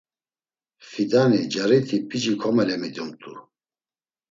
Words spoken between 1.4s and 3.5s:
cariti p̌ici komelemidumt̆u.